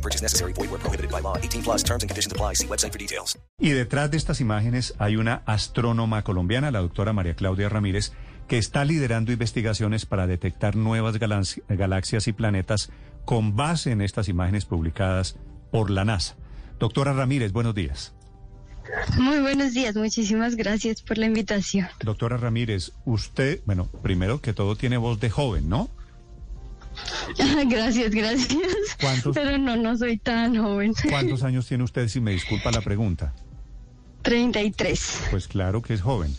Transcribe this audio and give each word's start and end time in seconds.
No 0.00 0.02
purchase 0.02 0.22
necessary. 0.22 0.52
Void 0.54 0.70
where 0.70 0.78
prohibited 0.80 1.10
by 1.10 1.20
law. 1.20 1.36
18 1.36 1.62
plus 1.62 1.82
terms 1.84 2.02
and 2.02 2.08
conditions 2.10 2.32
apply. 2.32 2.54
See 2.54 2.66
website 2.66 2.92
for 2.92 2.98
details. 2.98 3.38
Y 3.58 3.70
detrás 3.70 4.10
de 4.10 4.16
estas 4.16 4.40
imágenes 4.40 4.94
hay 4.98 5.16
una 5.16 5.42
astrónoma 5.44 6.22
colombiana, 6.24 6.70
la 6.70 6.78
doctora 6.80 7.12
María 7.12 7.34
Claudia 7.34 7.68
Ramírez, 7.68 8.12
que 8.48 8.56
está 8.56 8.84
liderando 8.86 9.30
investigaciones 9.30 10.06
para 10.06 10.26
detectar 10.26 10.74
nuevas 10.76 11.16
galax- 11.20 11.62
galaxias 11.68 12.26
y 12.28 12.32
planetas 12.32 12.90
con 13.26 13.56
base 13.56 13.90
en 13.92 14.00
estas 14.00 14.28
imágenes 14.28 14.64
publicadas 14.64 15.36
por 15.70 15.90
la 15.90 16.06
NASA. 16.06 16.36
Doctora 16.78 17.12
Ramírez, 17.12 17.52
buenos 17.52 17.74
días. 17.74 18.14
Muy 19.18 19.38
buenos 19.40 19.74
días, 19.74 19.94
muchísimas 19.94 20.56
gracias 20.56 21.02
por 21.02 21.18
la 21.18 21.26
invitación. 21.26 21.86
Doctora 22.02 22.38
Ramírez, 22.38 22.92
usted, 23.04 23.60
bueno, 23.66 23.90
primero 24.02 24.40
que 24.40 24.54
todo 24.54 24.74
tiene 24.76 24.96
voz 24.96 25.20
de 25.20 25.28
joven, 25.30 25.68
¿no? 25.68 25.90
Gracias, 27.68 28.10
gracias. 28.10 28.58
¿Cuántos? 29.00 29.34
Pero 29.34 29.58
no, 29.58 29.76
no 29.76 29.96
soy 29.96 30.18
tan 30.18 30.56
joven. 30.56 30.94
¿Cuántos 31.08 31.42
años 31.42 31.66
tiene 31.66 31.84
usted, 31.84 32.08
si 32.08 32.20
me 32.20 32.32
disculpa 32.32 32.70
la 32.70 32.80
pregunta? 32.80 33.32
33. 34.22 35.28
Pues 35.30 35.48
claro 35.48 35.82
que 35.82 35.94
es 35.94 36.02
joven. 36.02 36.34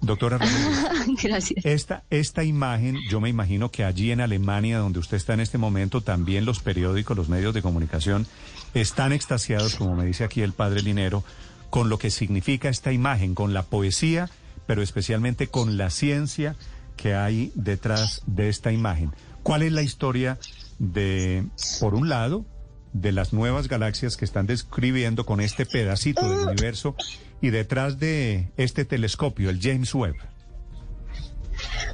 Doctora 0.00 0.38
Ramírez. 0.38 1.22
Gracias. 1.22 1.64
Esta, 1.64 2.04
esta 2.10 2.42
imagen, 2.42 2.98
yo 3.10 3.20
me 3.20 3.28
imagino 3.28 3.70
que 3.70 3.84
allí 3.84 4.10
en 4.10 4.20
Alemania, 4.20 4.78
donde 4.78 4.98
usted 4.98 5.16
está 5.16 5.34
en 5.34 5.40
este 5.40 5.58
momento, 5.58 6.00
también 6.00 6.44
los 6.44 6.60
periódicos, 6.60 7.16
los 7.16 7.28
medios 7.28 7.54
de 7.54 7.62
comunicación, 7.62 8.26
están 8.72 9.12
extasiados, 9.12 9.76
como 9.76 9.94
me 9.94 10.06
dice 10.06 10.24
aquí 10.24 10.42
el 10.42 10.52
padre 10.52 10.82
Linero, 10.82 11.22
con 11.68 11.88
lo 11.88 11.98
que 11.98 12.10
significa 12.10 12.68
esta 12.68 12.92
imagen, 12.92 13.34
con 13.34 13.52
la 13.52 13.62
poesía, 13.62 14.30
pero 14.66 14.82
especialmente 14.82 15.48
con 15.48 15.76
la 15.76 15.90
ciencia 15.90 16.56
que 16.96 17.14
hay 17.14 17.52
detrás 17.54 18.22
de 18.26 18.48
esta 18.48 18.72
imagen. 18.72 19.12
¿Cuál 19.42 19.62
es 19.62 19.72
la 19.72 19.82
historia 19.82 20.38
de, 20.78 21.46
por 21.80 21.94
un 21.94 22.08
lado, 22.08 22.44
de 22.92 23.12
las 23.12 23.32
nuevas 23.32 23.68
galaxias 23.68 24.16
que 24.16 24.24
están 24.24 24.46
describiendo 24.46 25.24
con 25.24 25.40
este 25.40 25.64
pedacito 25.66 26.28
del 26.28 26.48
universo 26.48 26.96
y 27.40 27.50
detrás 27.50 27.98
de 27.98 28.50
este 28.56 28.84
telescopio, 28.84 29.50
el 29.50 29.60
James 29.60 29.94
Webb? 29.94 30.16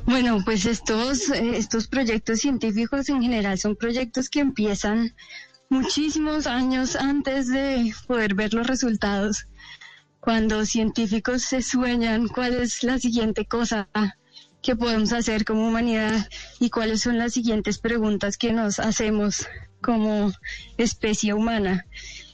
Bueno, 0.07 0.41
pues 0.45 0.67
estos, 0.67 1.31
eh, 1.31 1.57
estos 1.57 1.89
proyectos 1.89 2.41
científicos 2.41 3.09
en 3.09 3.23
general 3.23 3.59
son 3.59 3.77
proyectos 3.77 4.31
que 4.31 4.41
empiezan 4.41 5.15
muchísimos 5.69 6.47
años 6.47 6.97
antes 6.97 7.49
de 7.49 7.93
poder 8.07 8.35
ver 8.35 8.55
los 8.55 8.67
resultados. 8.67 9.49
Cuando 10.21 10.65
científicos 10.65 11.43
se 11.43 11.63
sueñan 11.63 12.29
cuál 12.29 12.55
es 12.55 12.83
la 12.83 12.99
siguiente 12.99 13.47
cosa 13.47 13.89
que 14.63 14.77
podemos 14.77 15.13
hacer 15.13 15.45
como 15.45 15.69
humanidad 15.69 16.29
y 16.59 16.71
cuáles 16.71 17.03
son 17.03 17.19
las 17.19 17.35
siguientes 17.35 17.79
preguntas 17.79 18.37
que 18.37 18.53
nos 18.53 18.79
hacemos 18.79 19.47
como 19.81 20.33
especie 20.77 21.35
humana. 21.35 21.87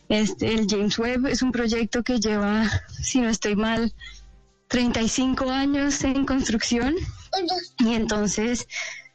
Este, 0.08 0.54
el 0.54 0.66
James 0.68 0.98
Webb 0.98 1.26
es 1.26 1.42
un 1.42 1.52
proyecto 1.52 2.02
que 2.02 2.20
lleva, 2.20 2.68
si 3.02 3.20
no 3.20 3.28
estoy 3.28 3.56
mal, 3.56 3.92
35 4.68 5.50
años 5.50 6.02
en 6.04 6.24
construcción 6.24 6.94
y 7.78 7.94
entonces 7.94 8.66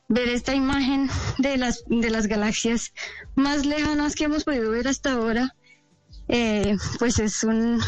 ver 0.07 0.29
esta 0.29 0.53
imagen 0.53 1.09
de 1.39 1.57
las, 1.57 1.83
de 1.87 2.09
las 2.09 2.27
galaxias 2.27 2.93
más 3.35 3.65
lejanas 3.65 4.15
que 4.15 4.25
hemos 4.25 4.43
podido 4.43 4.71
ver 4.71 4.87
hasta 4.87 5.13
ahora, 5.13 5.55
eh, 6.27 6.77
pues 6.99 7.19
es 7.19 7.43
un, 7.43 7.81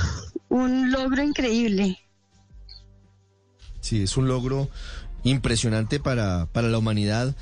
un 0.50 0.91
logro 0.91 1.24
increíble. 1.24 2.00
Sí, 3.81 4.03
es 4.03 4.18
un 4.18 4.28
logro 4.28 4.69
impresionante 5.24 6.00
para, 6.00 6.47
para 6.47 6.68
la 6.68 6.78
humanidad. 6.78 7.35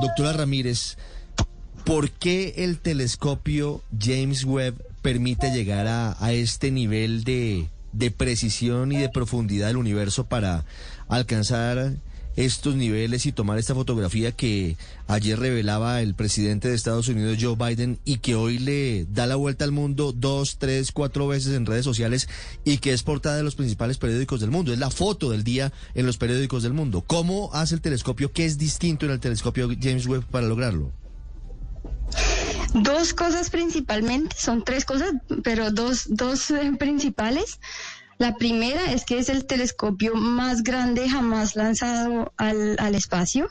Doctora 0.00 0.32
Ramírez, 0.32 0.96
¿por 1.84 2.10
qué 2.10 2.54
el 2.58 2.78
telescopio 2.78 3.82
James 3.98 4.44
Webb 4.44 4.82
permite 5.02 5.50
llegar 5.50 5.86
a, 5.86 6.16
a 6.24 6.32
este 6.32 6.70
nivel 6.70 7.24
de, 7.24 7.68
de 7.92 8.10
precisión 8.10 8.92
y 8.92 8.98
de 8.98 9.08
profundidad 9.08 9.68
del 9.68 9.76
universo 9.76 10.26
para 10.26 10.64
alcanzar 11.08 11.96
estos 12.36 12.76
niveles 12.76 13.26
y 13.26 13.32
tomar 13.32 13.58
esta 13.58 13.74
fotografía 13.74 14.32
que 14.32 14.76
ayer 15.06 15.38
revelaba 15.38 16.00
el 16.00 16.14
presidente 16.14 16.68
de 16.68 16.74
Estados 16.74 17.08
Unidos, 17.08 17.38
Joe 17.40 17.56
Biden, 17.56 17.98
y 18.04 18.18
que 18.18 18.34
hoy 18.34 18.58
le 18.58 19.06
da 19.10 19.26
la 19.26 19.36
vuelta 19.36 19.64
al 19.64 19.72
mundo 19.72 20.12
dos, 20.12 20.58
tres, 20.58 20.92
cuatro 20.92 21.28
veces 21.28 21.54
en 21.54 21.66
redes 21.66 21.84
sociales 21.84 22.28
y 22.64 22.78
que 22.78 22.92
es 22.92 23.02
portada 23.02 23.36
de 23.36 23.42
los 23.42 23.54
principales 23.54 23.98
periódicos 23.98 24.40
del 24.40 24.50
mundo. 24.50 24.72
Es 24.72 24.78
la 24.78 24.90
foto 24.90 25.30
del 25.30 25.44
día 25.44 25.72
en 25.94 26.06
los 26.06 26.16
periódicos 26.16 26.62
del 26.62 26.72
mundo. 26.72 27.02
¿Cómo 27.06 27.50
hace 27.52 27.74
el 27.74 27.80
telescopio? 27.80 28.32
¿Qué 28.32 28.44
es 28.44 28.58
distinto 28.58 29.06
en 29.06 29.12
el 29.12 29.20
telescopio 29.20 29.68
James 29.80 30.06
Webb 30.06 30.24
para 30.24 30.46
lograrlo? 30.46 30.90
Dos 32.74 33.12
cosas 33.12 33.50
principalmente, 33.50 34.34
son 34.38 34.64
tres 34.64 34.84
cosas, 34.86 35.12
pero 35.42 35.70
dos, 35.70 36.06
dos 36.08 36.50
eh, 36.50 36.72
principales. 36.78 37.58
La 38.22 38.36
primera 38.36 38.92
es 38.92 39.04
que 39.04 39.18
es 39.18 39.28
el 39.28 39.46
telescopio 39.46 40.14
más 40.14 40.62
grande 40.62 41.08
jamás 41.08 41.56
lanzado 41.56 42.32
al, 42.36 42.76
al 42.78 42.94
espacio. 42.94 43.48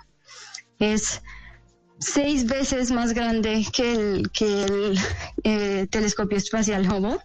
Es 0.80 1.22
seis 2.00 2.46
veces 2.46 2.90
más 2.90 3.12
grande 3.12 3.68
que 3.74 3.92
el, 3.92 4.32
que 4.32 4.64
el 4.64 4.98
eh, 5.44 5.88
telescopio 5.92 6.38
espacial 6.38 6.90
Hubble. 6.90 7.20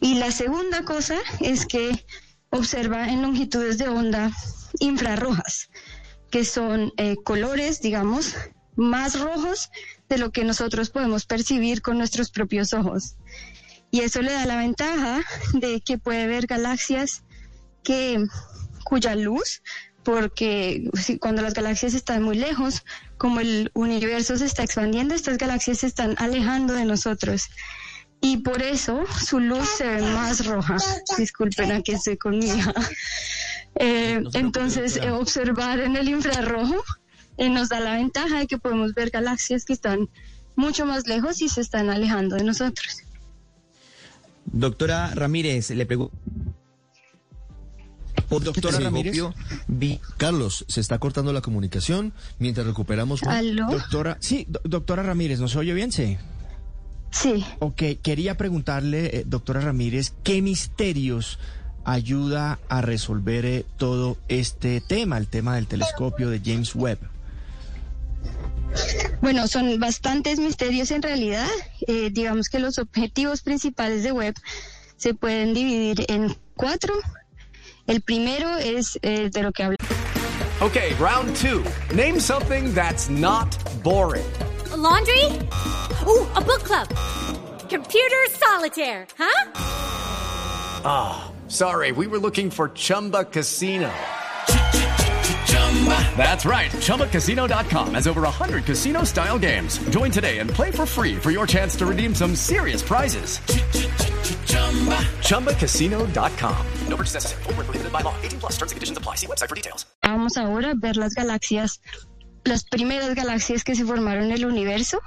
Y 0.00 0.14
la 0.14 0.32
segunda 0.32 0.82
cosa 0.86 1.18
es 1.40 1.66
que 1.66 2.06
observa 2.48 3.06
en 3.10 3.20
longitudes 3.20 3.76
de 3.76 3.88
onda 3.88 4.32
infrarrojas, 4.78 5.68
que 6.30 6.42
son 6.46 6.94
eh, 6.96 7.16
colores, 7.22 7.82
digamos, 7.82 8.34
más 8.76 9.20
rojos 9.20 9.68
de 10.08 10.16
lo 10.16 10.32
que 10.32 10.42
nosotros 10.44 10.88
podemos 10.88 11.26
percibir 11.26 11.82
con 11.82 11.98
nuestros 11.98 12.30
propios 12.30 12.72
ojos. 12.72 13.16
Y 13.92 14.00
eso 14.00 14.22
le 14.22 14.32
da 14.32 14.46
la 14.46 14.56
ventaja 14.56 15.20
de 15.52 15.82
que 15.82 15.98
puede 15.98 16.26
ver 16.26 16.46
galaxias 16.46 17.22
que, 17.84 18.24
cuya 18.84 19.14
luz, 19.14 19.62
porque 20.02 20.90
cuando 21.20 21.42
las 21.42 21.52
galaxias 21.52 21.92
están 21.92 22.22
muy 22.22 22.36
lejos, 22.36 22.84
como 23.18 23.40
el 23.40 23.70
universo 23.74 24.38
se 24.38 24.46
está 24.46 24.64
expandiendo, 24.64 25.14
estas 25.14 25.36
galaxias 25.36 25.80
se 25.80 25.88
están 25.88 26.14
alejando 26.16 26.72
de 26.72 26.86
nosotros. 26.86 27.50
Y 28.22 28.38
por 28.38 28.62
eso 28.62 29.04
su 29.26 29.40
luz 29.40 29.68
se 29.76 29.86
ve 29.86 30.00
más 30.00 30.46
roja. 30.46 30.78
Disculpen 31.18 31.72
a 31.72 31.82
que 31.82 31.92
estoy 31.92 32.16
con 32.16 32.38
mi 32.38 32.46
hija. 32.46 32.72
Eh, 33.74 34.22
entonces, 34.34 34.98
eh, 34.98 35.10
observar 35.10 35.80
en 35.80 35.96
el 35.96 36.08
infrarrojo 36.08 36.76
eh, 37.38 37.48
nos 37.48 37.70
da 37.70 37.80
la 37.80 37.94
ventaja 37.94 38.40
de 38.40 38.46
que 38.46 38.58
podemos 38.58 38.92
ver 38.92 39.08
galaxias 39.08 39.64
que 39.64 39.72
están 39.72 40.10
mucho 40.56 40.84
más 40.84 41.06
lejos 41.06 41.40
y 41.40 41.48
se 41.48 41.62
están 41.62 41.88
alejando 41.88 42.36
de 42.36 42.44
nosotros. 42.44 43.02
Doctora 44.46 45.12
Ramírez, 45.14 45.70
le 45.70 45.86
pregunto. 45.86 46.14
Por 48.28 48.44
doctora 48.44 48.76
Sí. 48.78 48.82
Ramírez, 48.84 49.16
vi- 49.68 50.00
Carlos, 50.16 50.64
se 50.68 50.80
está 50.80 50.98
cortando 50.98 51.32
la 51.32 51.40
comunicación 51.42 52.12
mientras 52.38 52.66
recuperamos. 52.66 53.22
¿Aló? 53.24 53.66
doctora, 53.70 54.16
sí, 54.20 54.46
do- 54.48 54.60
doctora 54.64 55.02
Ramírez, 55.02 55.38
¿nos 55.40 55.54
oye 55.56 55.72
bien? 55.74 55.92
Sí. 55.92 56.16
Sí. 57.10 57.44
Ok, 57.58 57.82
quería 58.02 58.36
preguntarle, 58.38 59.18
eh, 59.18 59.24
doctora 59.26 59.60
Ramírez, 59.60 60.14
¿qué 60.22 60.40
misterios 60.40 61.38
ayuda 61.84 62.58
a 62.70 62.80
resolver 62.80 63.44
eh, 63.44 63.66
todo 63.76 64.16
este 64.28 64.80
tema, 64.80 65.18
el 65.18 65.26
tema 65.28 65.56
del 65.56 65.66
telescopio 65.66 66.30
de 66.30 66.40
James 66.44 66.74
Webb? 66.74 66.98
Bueno, 69.20 69.46
son 69.46 69.78
bastantes 69.78 70.38
misterios 70.38 70.90
en 70.90 71.02
realidad. 71.02 71.48
Eh, 71.86 72.10
digamos 72.10 72.48
que 72.48 72.58
los 72.58 72.78
objetivos 72.78 73.42
principales 73.42 74.02
de 74.02 74.12
Webb 74.12 74.34
se 74.96 75.14
pueden 75.14 75.54
dividir 75.54 76.04
en 76.08 76.36
cuatro. 76.56 76.94
El 77.86 78.00
primero 78.00 78.56
es 78.58 78.98
eh, 79.02 79.30
de 79.32 79.42
lo 79.42 79.52
que 79.52 79.64
hablamos. 79.64 79.86
Okay, 80.60 80.94
round 80.94 81.34
two. 81.36 81.64
Name 81.92 82.20
something 82.20 82.72
that's 82.72 83.08
not 83.10 83.48
boring. 83.82 84.24
A 84.72 84.76
laundry? 84.76 85.24
Ooh, 86.06 86.24
a 86.36 86.40
book 86.40 86.62
club. 86.62 86.88
Computer 87.68 88.16
solitaire, 88.30 89.06
huh? 89.18 89.50
Ah, 90.84 91.32
sorry, 91.48 91.90
we 91.90 92.06
were 92.06 92.18
looking 92.18 92.50
for 92.50 92.68
Chumba 92.68 93.24
Casino. 93.24 93.90
That's 96.16 96.44
right. 96.44 96.70
ChumbaCasino.com 96.70 97.94
has 97.94 98.06
over 98.06 98.22
100 98.22 98.64
casino 98.64 99.02
style 99.04 99.38
games. 99.38 99.78
Join 99.90 100.12
today 100.12 100.38
and 100.38 100.48
play 100.48 100.70
for 100.70 100.86
free 100.86 101.16
for 101.16 101.32
your 101.32 101.46
chance 101.46 101.74
to 101.76 101.86
redeem 101.86 102.14
some 102.14 102.36
serious 102.36 102.82
prizes. 102.82 103.40
ChumbaCasino.com. 105.26 106.66
No 106.86 106.96
purchase 106.96 107.14
necessary. 107.14 107.42
Prohibited 107.42 107.92
by 107.92 108.02
law. 108.02 108.14
18 108.22 108.38
plus 108.38 108.52
terms 108.52 108.70
and 108.70 108.76
conditions 108.76 108.98
apply. 108.98 109.16
See 109.16 109.26
website 109.26 109.48
for 109.48 109.56
details. 109.56 109.86
Vamos 110.02 110.36
ahora 110.36 110.70
a 110.70 110.74
ver 110.74 110.96
las 110.96 111.14
galaxias, 111.14 111.80
las 112.44 112.64
primeras 112.64 113.14
galaxias 113.14 113.64
que 113.64 113.74
se 113.74 113.84
formaron 113.84 114.24
en 114.24 114.32
el 114.32 114.46
universo. 114.46 115.00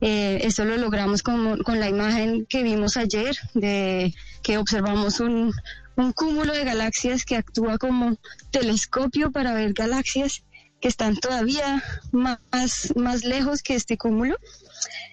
Eh, 0.00 0.40
esto 0.42 0.64
lo 0.64 0.76
logramos 0.76 1.22
con, 1.22 1.62
con 1.62 1.80
la 1.80 1.88
imagen 1.88 2.46
que 2.46 2.62
vimos 2.62 2.96
ayer, 2.96 3.36
de 3.54 4.12
que 4.42 4.58
observamos 4.58 5.20
un, 5.20 5.54
un 5.96 6.12
cúmulo 6.12 6.52
de 6.52 6.64
galaxias 6.64 7.24
que 7.24 7.36
actúa 7.36 7.78
como 7.78 8.16
telescopio 8.50 9.30
para 9.30 9.54
ver 9.54 9.72
galaxias 9.72 10.42
que 10.80 10.88
están 10.88 11.16
todavía 11.16 11.82
más, 12.12 12.92
más 12.96 13.24
lejos 13.24 13.62
que 13.62 13.74
este 13.74 13.96
cúmulo. 13.96 14.36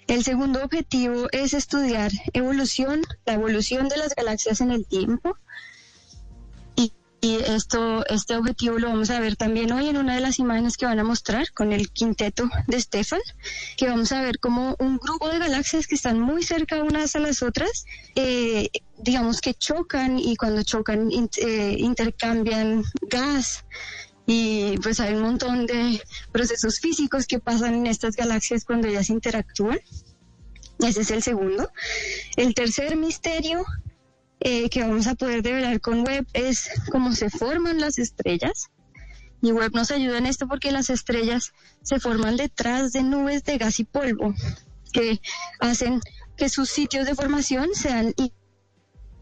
El 0.08 0.24
segundo 0.24 0.64
objetivo 0.64 1.28
es 1.32 1.54
estudiar 1.54 2.12
evolución, 2.34 3.02
la 3.26 3.34
evolución 3.34 3.88
de 3.88 3.98
las 3.98 4.14
galaxias 4.14 4.60
en 4.60 4.72
el 4.72 4.86
tiempo. 4.86 5.38
Y, 7.24 7.36
esto, 7.36 8.04
este 8.08 8.36
objetivo 8.36 8.80
lo 8.80 8.90
vamos 8.90 9.12
a 9.12 9.20
ver 9.20 9.36
también 9.36 9.72
hoy 9.72 9.88
en 9.88 9.98
una 9.98 10.16
de 10.16 10.22
las 10.22 10.40
imágenes 10.40 10.76
que 10.76 10.88
van 10.88 10.98
a 10.98 11.04
mostrar 11.04 11.52
con 11.54 11.72
el 11.72 11.92
quinteto 11.92 12.50
de 12.66 12.82
Stefan, 12.82 13.22
que 13.78 13.88
vamos 13.88 14.12
a 14.12 14.24
ver 14.24 14.40
como 14.40 14.76
un 14.80 14.98
grupo 14.98 15.30
de 15.30 15.38
galaxias 15.38 15.86
que 15.86 15.94
están 15.94 16.20
muy 16.20 16.42
cerca 16.42 16.84
unas 16.84 17.16
a 17.16 17.20
las 17.20 17.44
otras, 17.44 17.86
eh, 18.16 18.70
digamos 18.98 19.40
que 19.40 19.54
chocan 19.54 20.18
y 20.18 20.36
cuando 20.36 20.64
chocan 20.64 21.10
eh, 21.12 21.76
intercambian 21.78 22.84
gas 23.04 23.66
y 24.26 24.78
pues 24.80 25.00
hay 25.00 25.14
un 25.14 25.22
montón 25.22 25.68
de 25.68 26.02
procesos 26.32 26.80
físicos 26.80 27.28
que 27.28 27.40
pasan 27.40 27.76
en 27.76 27.86
estas 27.86 28.16
galaxias 28.16 28.66
cuando 28.66 28.88
ellas 28.88 29.10
interactúan. 29.10 29.80
Ese 30.80 31.02
es 31.02 31.12
el 31.12 31.22
segundo. 31.22 31.70
El 32.36 32.56
tercer 32.56 32.96
misterio 32.96 33.64
eh, 34.44 34.70
que 34.70 34.82
vamos 34.82 35.06
a 35.06 35.14
poder 35.14 35.44
develar 35.44 35.80
con 35.82 36.02
Webb 36.02 36.26
es 36.34 36.70
cómo 36.92 37.14
se 37.14 37.30
forman 37.30 37.80
las 37.80 38.00
estrellas. 38.00 38.72
Y 39.42 39.52
Webb 39.52 39.74
nos 39.74 39.92
ayuda 39.92 40.18
en 40.18 40.26
esto 40.26 40.48
porque 40.48 40.72
las 40.72 40.90
estrellas 40.90 41.54
se 41.84 42.00
forman 42.00 42.38
detrás 42.38 42.92
de 42.92 43.04
nubes 43.04 43.44
de 43.44 43.58
gas 43.58 43.80
y 43.80 43.86
polvo 43.86 44.34
que 44.94 45.22
hacen 45.60 46.02
que 46.38 46.50
sus 46.50 46.70
sitios 46.70 47.06
de 47.06 47.16
formación 47.16 47.70
sean 47.74 48.14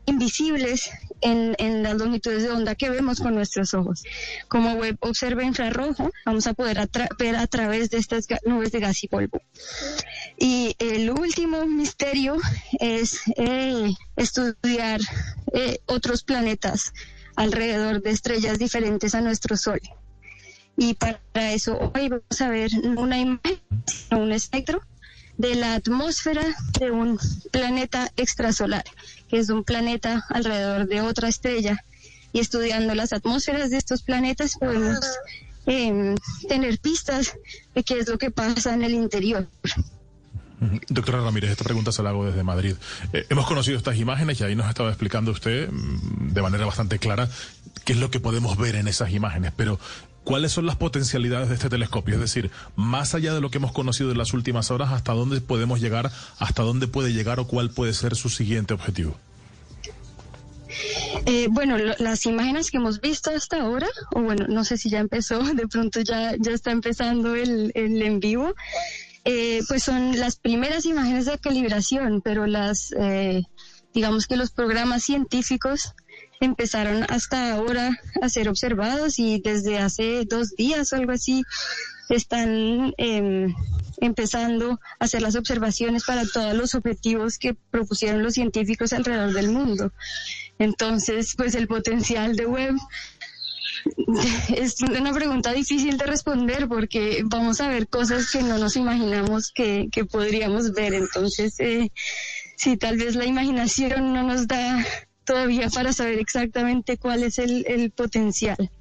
invisibles 0.05 0.89
en, 1.21 1.55
en 1.59 1.83
las 1.83 1.95
longitudes 1.95 2.43
de 2.43 2.51
onda 2.51 2.75
que 2.75 2.89
vemos 2.89 3.19
con 3.19 3.35
nuestros 3.35 3.73
ojos. 3.73 4.03
Como 4.47 4.73
Webb 4.73 4.97
observa 5.01 5.43
infrarrojo, 5.43 6.11
vamos 6.25 6.47
a 6.47 6.53
poder 6.53 6.89
ver 7.17 7.35
a 7.35 7.47
través 7.47 7.89
de 7.89 7.97
estas 7.97 8.25
nubes 8.45 8.71
de 8.71 8.79
gas 8.79 9.03
y 9.03 9.07
polvo. 9.07 9.41
Y 10.39 10.73
el 10.79 11.09
último 11.11 11.65
misterio 11.65 12.37
es 12.79 13.19
eh, 13.35 13.93
estudiar 14.15 15.01
eh, 15.53 15.79
otros 15.85 16.23
planetas 16.23 16.93
alrededor 17.35 18.01
de 18.01 18.11
estrellas 18.11 18.57
diferentes 18.57 19.15
a 19.15 19.21
nuestro 19.21 19.57
Sol. 19.57 19.81
Y 20.77 20.93
para 20.93 21.19
eso 21.51 21.91
hoy 21.93 22.07
vamos 22.07 22.41
a 22.41 22.47
ver 22.47 22.71
una 22.95 23.19
imagen, 23.19 23.59
un 24.11 24.31
espectro 24.31 24.81
de 25.37 25.55
la 25.55 25.73
atmósfera 25.73 26.45
de 26.79 26.91
un 26.91 27.19
planeta 27.51 28.09
extrasolar, 28.15 28.85
que 29.27 29.39
es 29.39 29.49
un 29.49 29.65
planeta 29.65 30.25
alrededor 30.29 30.87
de 30.87 31.01
otra 31.01 31.27
estrella. 31.27 31.83
Y 32.31 32.39
estudiando 32.39 32.95
las 32.95 33.11
atmósferas 33.11 33.71
de 33.71 33.77
estos 33.77 34.03
planetas 34.03 34.55
podemos 34.57 34.99
em, 35.65 36.15
tener 36.47 36.79
pistas 36.79 37.35
de 37.75 37.83
qué 37.83 37.99
es 37.99 38.07
lo 38.07 38.17
que 38.17 38.31
pasa 38.31 38.73
en 38.73 38.83
el 38.83 38.93
interior. 38.93 39.49
Doctora 40.89 41.21
Ramírez, 41.21 41.51
esta 41.51 41.63
pregunta 41.63 41.91
se 41.91 42.03
la 42.03 42.09
hago 42.09 42.25
desde 42.25 42.43
Madrid. 42.43 42.75
Eh, 43.13 43.25
hemos 43.29 43.47
conocido 43.47 43.77
estas 43.77 43.97
imágenes 43.97 44.39
y 44.39 44.43
ahí 44.43 44.55
nos 44.55 44.67
estaba 44.67 44.89
explicando 44.89 45.31
usted 45.31 45.69
mm, 45.71 46.33
de 46.33 46.41
manera 46.41 46.65
bastante 46.65 46.99
clara 46.99 47.29
qué 47.85 47.93
es 47.93 47.99
lo 47.99 48.11
que 48.11 48.19
podemos 48.19 48.57
ver 48.57 48.75
en 48.75 48.87
esas 48.89 49.11
imágenes, 49.11 49.53
pero 49.55 49.79
¿cuáles 50.25 50.51
son 50.51 50.65
las 50.65 50.75
potencialidades 50.75 51.47
de 51.49 51.55
este 51.55 51.69
telescopio? 51.69 52.15
Es 52.15 52.21
decir, 52.21 52.51
más 52.75 53.15
allá 53.15 53.33
de 53.33 53.39
lo 53.41 53.49
que 53.49 53.57
hemos 53.57 53.71
conocido 53.71 54.11
en 54.11 54.17
las 54.17 54.33
últimas 54.33 54.69
horas, 54.69 54.91
¿hasta 54.91 55.13
dónde 55.13 55.39
podemos 55.41 55.79
llegar? 55.79 56.11
¿Hasta 56.39 56.61
dónde 56.63 56.87
puede 56.87 57.13
llegar 57.13 57.39
o 57.39 57.47
cuál 57.47 57.69
puede 57.71 57.93
ser 57.93 58.15
su 58.15 58.29
siguiente 58.29 58.73
objetivo? 58.73 59.17
Eh, 61.25 61.47
bueno, 61.49 61.77
lo- 61.77 61.95
las 61.99 62.25
imágenes 62.25 62.69
que 62.69 62.77
hemos 62.77 63.01
visto 63.01 63.31
hasta 63.31 63.61
ahora, 63.61 63.87
o 64.13 64.21
bueno, 64.21 64.45
no 64.47 64.63
sé 64.63 64.77
si 64.77 64.89
ya 64.89 64.99
empezó, 64.99 65.41
de 65.55 65.67
pronto 65.67 66.01
ya, 66.01 66.33
ya 66.37 66.51
está 66.51 66.71
empezando 66.71 67.35
el, 67.35 67.71
el 67.75 68.01
en 68.01 68.19
vivo, 68.19 68.53
eh, 69.31 69.61
pues 69.67 69.83
son 69.83 70.19
las 70.19 70.37
primeras 70.37 70.87
imágenes 70.87 71.25
de 71.27 71.37
calibración, 71.37 72.19
pero 72.23 72.47
las, 72.47 72.91
eh, 72.99 73.43
digamos 73.93 74.25
que 74.25 74.35
los 74.35 74.49
programas 74.49 75.03
científicos 75.03 75.93
empezaron 76.39 77.05
hasta 77.09 77.53
ahora 77.53 77.91
a 78.23 78.29
ser 78.29 78.49
observados 78.49 79.19
y 79.19 79.39
desde 79.39 79.77
hace 79.77 80.25
dos 80.25 80.55
días 80.55 80.91
o 80.91 80.95
algo 80.95 81.11
así 81.11 81.43
están 82.09 82.95
em, 82.97 83.53
empezando 84.01 84.79
a 84.99 85.05
hacer 85.05 85.21
las 85.21 85.35
observaciones 85.35 86.05
para 86.05 86.25
todos 86.25 86.55
los 86.55 86.73
objetivos 86.73 87.37
que 87.37 87.53
propusieron 87.53 88.23
los 88.23 88.33
científicos 88.33 88.93
alrededor 88.93 89.33
del 89.33 89.51
mundo. 89.51 89.93
Entonces, 90.57 91.35
pues 91.37 91.53
el 91.53 91.67
potencial 91.67 92.35
de 92.35 92.47
web 92.47 92.73
es 94.55 94.81
una 94.81 95.13
pregunta 95.13 95.53
difícil 95.53 95.97
de 95.97 96.05
responder 96.05 96.67
porque 96.67 97.21
vamos 97.25 97.61
a 97.61 97.67
ver 97.67 97.87
cosas 97.87 98.29
que 98.31 98.43
no 98.43 98.57
nos 98.57 98.75
imaginamos 98.75 99.51
que, 99.53 99.87
que 99.91 100.05
podríamos 100.05 100.73
ver. 100.73 100.93
Entonces, 100.93 101.59
eh, 101.59 101.91
sí, 102.55 102.77
tal 102.77 102.97
vez 102.97 103.15
la 103.15 103.25
imaginación 103.25 104.13
no 104.13 104.23
nos 104.23 104.47
da 104.47 104.85
todavía 105.23 105.69
para 105.69 105.93
saber 105.93 106.19
exactamente 106.19 106.97
cuál 106.97 107.23
es 107.23 107.37
el, 107.37 107.65
el 107.67 107.91
potencial. 107.91 108.71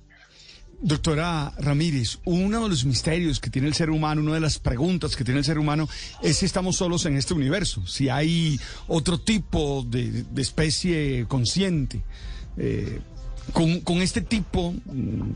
Doctora 0.80 1.52
Ramírez, 1.58 2.20
uno 2.24 2.62
de 2.62 2.68
los 2.68 2.84
misterios 2.84 3.40
que 3.40 3.50
tiene 3.50 3.66
el 3.66 3.74
ser 3.74 3.90
humano, 3.90 4.22
una 4.22 4.34
de 4.34 4.40
las 4.40 4.60
preguntas 4.60 5.16
que 5.16 5.24
tiene 5.24 5.40
el 5.40 5.44
ser 5.44 5.58
humano 5.58 5.88
es 6.22 6.36
si 6.36 6.46
estamos 6.46 6.76
solos 6.76 7.04
en 7.04 7.16
este 7.16 7.34
universo, 7.34 7.84
si 7.84 8.08
hay 8.08 8.60
otro 8.86 9.18
tipo 9.18 9.84
de, 9.88 10.22
de 10.22 10.42
especie 10.42 11.26
consciente. 11.26 12.04
Eh, 12.56 13.00
con, 13.52 13.80
con 13.80 14.02
este 14.02 14.20
tipo 14.20 14.74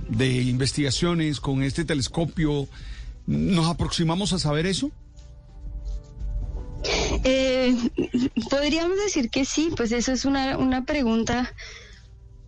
de 0.08 0.42
investigaciones, 0.42 1.40
con 1.40 1.62
este 1.62 1.84
telescopio, 1.84 2.68
¿nos 3.26 3.68
aproximamos 3.68 4.32
a 4.32 4.38
saber 4.38 4.66
eso? 4.66 4.90
Eh, 7.24 7.76
podríamos 8.50 8.96
decir 8.98 9.30
que 9.30 9.44
sí, 9.44 9.70
pues 9.76 9.92
eso 9.92 10.12
es 10.12 10.24
una, 10.24 10.58
una 10.58 10.84
pregunta 10.84 11.52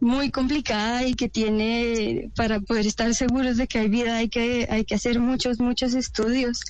muy 0.00 0.30
complicada 0.30 1.04
y 1.04 1.14
que 1.14 1.28
tiene, 1.28 2.30
para 2.36 2.60
poder 2.60 2.86
estar 2.86 3.14
seguros 3.14 3.56
de 3.56 3.66
que 3.66 3.78
hay 3.78 3.88
vida, 3.88 4.16
hay 4.16 4.28
que, 4.28 4.66
hay 4.70 4.84
que 4.84 4.94
hacer 4.94 5.18
muchos, 5.20 5.60
muchos 5.60 5.94
estudios. 5.94 6.60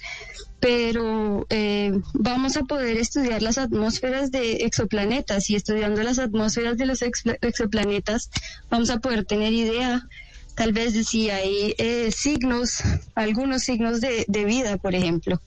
Pero 0.60 1.46
eh, 1.50 1.92
vamos 2.14 2.56
a 2.56 2.62
poder 2.62 2.96
estudiar 2.96 3.42
las 3.42 3.58
atmósferas 3.58 4.30
de 4.30 4.64
exoplanetas 4.64 5.50
y 5.50 5.56
estudiando 5.56 6.02
las 6.02 6.18
atmósferas 6.18 6.78
de 6.78 6.86
los 6.86 7.02
ex- 7.02 7.24
exoplanetas 7.42 8.30
vamos 8.70 8.88
a 8.88 8.98
poder 8.98 9.24
tener 9.26 9.52
idea 9.52 10.08
tal 10.54 10.72
vez 10.72 10.94
de 10.94 11.04
si 11.04 11.28
hay 11.30 11.74
eh, 11.78 12.10
signos, 12.12 12.78
algunos 13.14 13.64
signos 13.64 14.00
de, 14.00 14.24
de 14.28 14.44
vida, 14.44 14.76
por 14.78 14.94
ejemplo. 14.94 15.40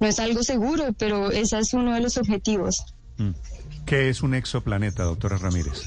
No 0.00 0.08
es 0.08 0.18
algo 0.18 0.42
seguro, 0.42 0.92
pero 0.98 1.30
ese 1.30 1.58
es 1.58 1.72
uno 1.72 1.94
de 1.94 2.00
los 2.00 2.18
objetivos. 2.18 2.84
Mm. 3.16 3.30
¿Qué 3.86 4.08
es 4.10 4.22
un 4.22 4.34
exoplaneta, 4.34 5.04
doctora 5.04 5.38
Ramírez? 5.38 5.84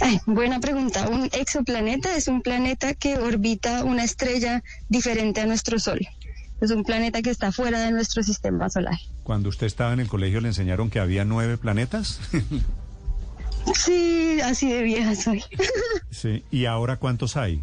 Ay, 0.00 0.20
buena 0.26 0.60
pregunta. 0.60 1.08
Un 1.08 1.28
exoplaneta 1.32 2.16
es 2.16 2.28
un 2.28 2.42
planeta 2.42 2.94
que 2.94 3.18
orbita 3.18 3.84
una 3.84 4.04
estrella 4.04 4.62
diferente 4.88 5.40
a 5.40 5.46
nuestro 5.46 5.78
Sol. 5.78 6.00
Es 6.60 6.70
un 6.70 6.82
planeta 6.82 7.22
que 7.22 7.30
está 7.30 7.52
fuera 7.52 7.80
de 7.80 7.92
nuestro 7.92 8.22
sistema 8.22 8.68
solar. 8.68 8.98
Cuando 9.22 9.48
usted 9.48 9.66
estaba 9.66 9.92
en 9.92 10.00
el 10.00 10.08
colegio 10.08 10.40
le 10.40 10.48
enseñaron 10.48 10.90
que 10.90 10.98
había 10.98 11.24
nueve 11.24 11.56
planetas. 11.56 12.20
Sí, 13.74 14.40
así 14.40 14.72
de 14.72 14.82
vieja 14.82 15.14
soy. 15.14 15.44
sí. 16.10 16.42
¿Y 16.50 16.64
ahora 16.64 16.96
cuántos 16.96 17.36
hay? 17.36 17.62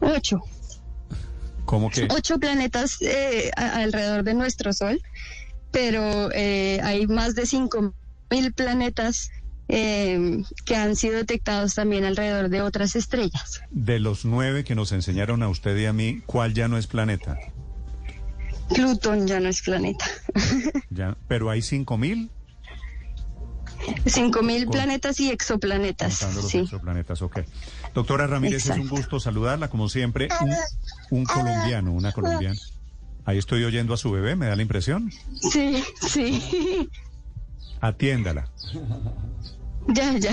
Ocho. 0.00 0.40
¿Cómo 1.64 1.90
que? 1.90 2.08
Ocho 2.10 2.38
planetas 2.38 3.00
eh, 3.00 3.50
alrededor 3.56 4.24
de 4.24 4.34
nuestro 4.34 4.72
Sol, 4.72 5.00
pero 5.70 6.30
eh, 6.32 6.80
hay 6.82 7.06
más 7.06 7.34
de 7.34 7.46
cinco 7.46 7.94
mil 8.30 8.52
planetas 8.52 9.30
eh, 9.70 10.42
que 10.64 10.76
han 10.76 10.96
sido 10.96 11.16
detectados 11.16 11.74
también 11.74 12.04
alrededor 12.04 12.48
de 12.48 12.60
otras 12.62 12.96
estrellas. 12.96 13.62
De 13.70 14.00
los 14.00 14.24
nueve 14.24 14.64
que 14.64 14.74
nos 14.74 14.92
enseñaron 14.92 15.42
a 15.42 15.48
usted 15.48 15.76
y 15.76 15.86
a 15.86 15.92
mí, 15.92 16.22
¿cuál 16.26 16.54
ya 16.54 16.68
no 16.68 16.76
es 16.76 16.86
planeta? 16.86 17.38
Plutón 18.74 19.26
ya 19.26 19.40
no 19.40 19.48
es 19.48 19.62
planeta. 19.62 20.04
Ya, 20.90 21.16
pero 21.28 21.50
hay 21.50 21.62
cinco 21.62 21.96
mil. 21.96 22.30
Cinco 24.06 24.42
mil 24.42 24.66
planetas 24.66 25.20
y 25.20 25.30
exoplanetas. 25.30 26.26
Sí. 26.48 26.58
exoplanetas, 26.58 27.22
ok. 27.22 27.40
Doctora 27.94 28.26
Ramírez, 28.26 28.66
es 28.66 28.76
un 28.76 28.88
gusto 28.88 29.20
saludarla, 29.20 29.68
como 29.68 29.88
siempre, 29.88 30.28
un, 30.40 30.52
un 31.10 31.24
colombiano, 31.24 31.92
una 31.92 32.12
colombiana. 32.12 32.58
Ahí 33.24 33.38
estoy 33.38 33.64
oyendo 33.64 33.94
a 33.94 33.96
su 33.96 34.10
bebé, 34.10 34.34
me 34.34 34.46
da 34.46 34.56
la 34.56 34.62
impresión. 34.62 35.10
Sí, 35.52 35.82
sí. 36.08 36.90
atiéndala. 37.80 38.50
Ya, 39.94 40.16
ya. 40.18 40.32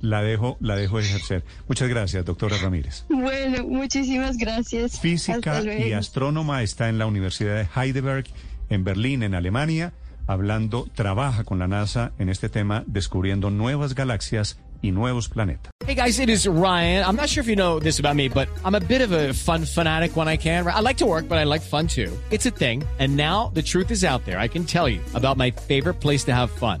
La 0.00 0.22
dejo, 0.22 0.56
la 0.60 0.76
dejo 0.76 0.98
ejercer. 0.98 1.44
Muchas 1.68 1.88
gracias, 1.88 2.24
doctora 2.24 2.56
Ramírez. 2.56 3.04
Bueno, 3.08 3.66
muchísimas 3.66 4.36
gracias. 4.36 4.98
Física 4.98 5.62
y 5.62 5.92
astrónoma 5.92 6.62
está 6.62 6.88
en 6.88 6.98
la 6.98 7.06
Universidad 7.06 7.56
de 7.56 7.68
Heidelberg, 7.74 8.24
en 8.70 8.84
Berlín, 8.84 9.22
en 9.22 9.34
Alemania, 9.34 9.92
hablando, 10.26 10.88
trabaja 10.94 11.44
con 11.44 11.58
la 11.58 11.68
NASA 11.68 12.12
en 12.18 12.28
este 12.28 12.48
tema, 12.48 12.84
descubriendo 12.86 13.50
nuevas 13.50 13.94
galaxias 13.94 14.58
y 14.82 14.92
nuevos 14.92 15.28
planetas. 15.28 15.70
Hey 15.86 15.94
guys, 15.94 16.20
it 16.20 16.28
is 16.28 16.46
Ryan. 16.46 17.04
I'm 17.04 17.16
not 17.16 17.28
sure 17.28 17.42
if 17.42 17.48
you 17.48 17.56
know 17.56 17.80
this 17.80 17.98
about 17.98 18.14
me, 18.14 18.28
but 18.28 18.48
I'm 18.64 18.74
a 18.74 18.80
bit 18.80 19.00
of 19.00 19.12
a 19.12 19.32
fun 19.34 19.64
fanatic 19.64 20.16
when 20.16 20.28
I 20.28 20.36
can. 20.36 20.66
I 20.66 20.80
like 20.80 20.98
to 20.98 21.06
work, 21.06 21.28
but 21.28 21.38
I 21.38 21.44
like 21.44 21.62
fun 21.62 21.88
too. 21.88 22.16
It's 22.30 22.46
a 22.46 22.50
thing. 22.50 22.84
And 22.98 23.16
now 23.16 23.50
the 23.54 23.62
truth 23.62 23.90
is 23.90 24.04
out 24.04 24.24
there. 24.24 24.38
I 24.38 24.46
can 24.46 24.64
tell 24.64 24.88
you 24.88 25.00
about 25.14 25.36
my 25.36 25.50
favorite 25.50 25.94
place 26.00 26.22
to 26.24 26.32
have 26.32 26.50
fun. 26.50 26.80